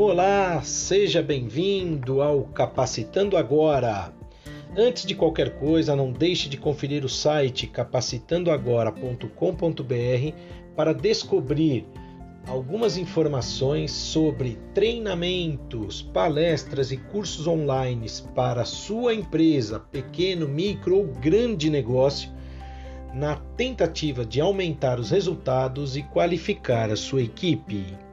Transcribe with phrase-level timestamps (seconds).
[0.00, 4.14] Olá, seja bem-vindo ao Capacitando Agora.
[4.76, 10.36] Antes de qualquer coisa, não deixe de conferir o site capacitandoagora.com.br
[10.76, 11.84] para descobrir
[12.46, 21.68] algumas informações sobre treinamentos, palestras e cursos online para sua empresa, pequeno, micro ou grande
[21.68, 22.30] negócio,
[23.12, 28.06] na tentativa de aumentar os resultados e qualificar a sua equipe.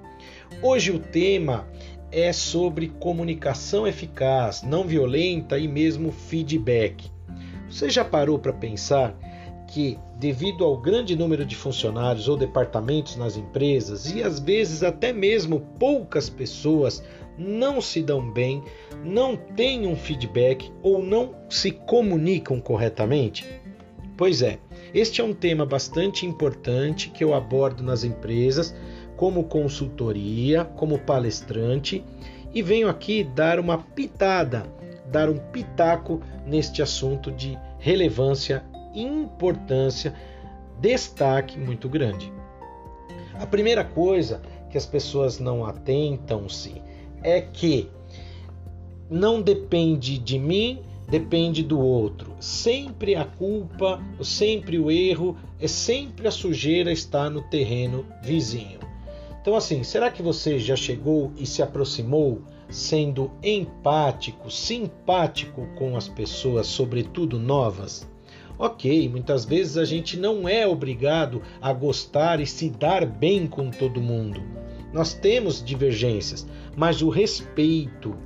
[0.62, 1.68] Hoje o tema
[2.12, 7.12] é sobre comunicação eficaz, não violenta e mesmo feedback.
[7.70, 9.16] Você já parou para pensar
[9.68, 15.12] que, devido ao grande número de funcionários ou departamentos nas empresas e às vezes até
[15.12, 17.04] mesmo poucas pessoas
[17.38, 18.64] não se dão bem,
[19.04, 23.46] não têm um feedback ou não se comunicam corretamente?
[24.16, 24.60] Pois é,
[24.94, 28.74] este é um tema bastante importante que eu abordo nas empresas
[29.16, 32.04] como consultoria, como palestrante
[32.54, 34.66] e venho aqui dar uma pitada,
[35.12, 40.14] dar um pitaco neste assunto de relevância, importância,
[40.80, 42.32] destaque muito grande.
[43.40, 46.82] A primeira coisa que as pessoas não atentam-se
[47.22, 47.90] é que
[49.10, 52.34] não depende de mim, depende do outro.
[52.40, 58.85] Sempre a culpa, sempre o erro, é sempre a sujeira está no terreno vizinho.
[59.46, 66.08] Então, assim, será que você já chegou e se aproximou sendo empático, simpático com as
[66.08, 68.10] pessoas, sobretudo novas?
[68.58, 73.70] Ok, muitas vezes a gente não é obrigado a gostar e se dar bem com
[73.70, 74.42] todo mundo.
[74.92, 78.18] Nós temos divergências, mas o respeito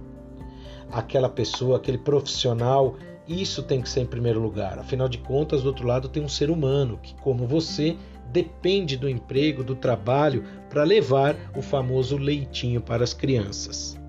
[0.90, 2.96] àquela pessoa, aquele profissional,
[3.28, 4.80] isso tem que ser em primeiro lugar.
[4.80, 7.98] Afinal de contas, do outro lado tem um ser humano que, como você,
[8.32, 14.00] depende do emprego, do trabalho para levar o famoso leitinho para as crianças.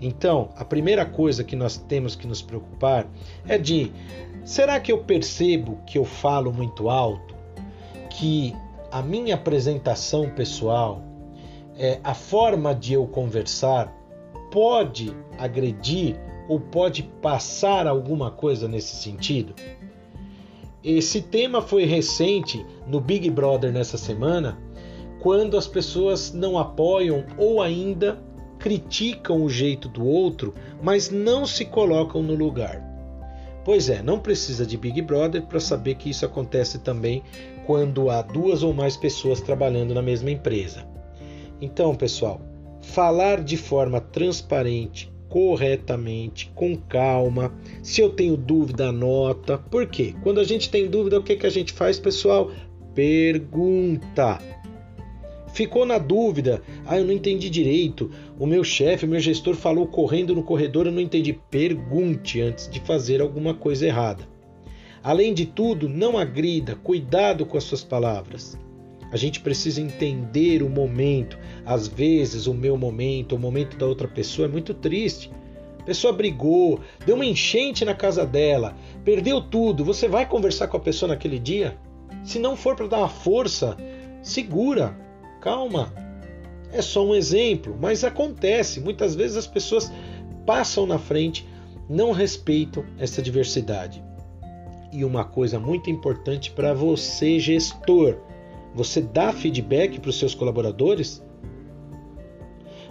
[0.00, 3.06] Então, a primeira coisa que nós temos que nos preocupar
[3.46, 3.92] é de:
[4.44, 7.34] será que eu percebo que eu falo muito alto?
[8.10, 8.54] Que
[8.90, 11.02] a minha apresentação pessoal,
[11.76, 13.92] é, a forma de eu conversar,
[14.50, 16.16] pode agredir
[16.48, 19.54] ou pode passar alguma coisa nesse sentido?
[20.88, 24.58] Esse tema foi recente no Big Brother nessa semana,
[25.20, 28.18] quando as pessoas não apoiam ou ainda
[28.58, 32.82] criticam o jeito do outro, mas não se colocam no lugar.
[33.66, 37.22] Pois é, não precisa de Big Brother para saber que isso acontece também
[37.66, 40.88] quando há duas ou mais pessoas trabalhando na mesma empresa.
[41.60, 42.40] Então, pessoal,
[42.80, 47.52] falar de forma transparente, corretamente, com calma.
[47.82, 49.58] Se eu tenho dúvida, anota.
[49.58, 50.14] Por quê?
[50.22, 52.50] Quando a gente tem dúvida, o que, que a gente faz, pessoal?
[52.94, 54.38] Pergunta.
[55.52, 56.62] Ficou na dúvida?
[56.86, 58.10] Ah, eu não entendi direito.
[58.38, 61.32] O meu chefe, o meu gestor falou correndo no corredor, eu não entendi.
[61.50, 64.24] Pergunte antes de fazer alguma coisa errada.
[65.02, 68.58] Além de tudo, não agrida, cuidado com as suas palavras.
[69.10, 71.38] A gente precisa entender o momento.
[71.64, 75.30] Às vezes, o meu momento, o momento da outra pessoa é muito triste.
[75.80, 79.84] A pessoa brigou, deu uma enchente na casa dela, perdeu tudo.
[79.84, 81.78] Você vai conversar com a pessoa naquele dia?
[82.22, 83.76] Se não for para dar uma força,
[84.22, 84.94] segura,
[85.40, 85.92] calma.
[86.70, 88.80] É só um exemplo, mas acontece.
[88.80, 89.90] Muitas vezes as pessoas
[90.44, 91.48] passam na frente,
[91.88, 94.04] não respeitam essa diversidade.
[94.92, 98.27] E uma coisa muito importante para você, gestor
[98.78, 101.20] você dá feedback para os seus colaboradores?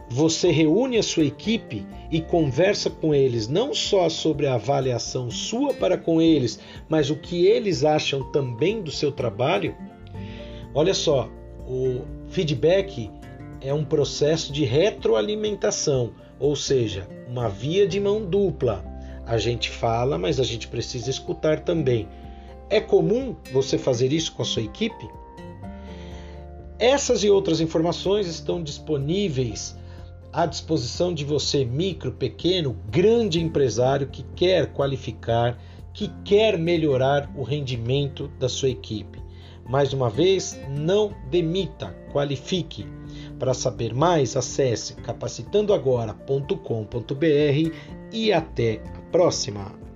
[0.09, 5.73] Você reúne a sua equipe e conversa com eles não só sobre a avaliação sua
[5.73, 6.59] para com eles,
[6.89, 9.73] mas o que eles acham também do seu trabalho?
[10.73, 11.29] Olha só,
[11.65, 13.09] o feedback
[13.61, 18.83] é um processo de retroalimentação, ou seja, uma via de mão dupla.
[19.25, 22.09] A gente fala, mas a gente precisa escutar também.
[22.69, 25.07] É comum você fazer isso com a sua equipe?
[26.79, 29.75] Essas e outras informações estão disponíveis
[30.31, 35.57] à disposição de você, micro, pequeno, grande empresário que quer qualificar,
[35.91, 39.19] que quer melhorar o rendimento da sua equipe.
[39.67, 42.85] Mais uma vez, não demita, qualifique.
[43.39, 47.71] Para saber mais, acesse capacitandoagora.com.br
[48.13, 49.86] e até a próxima.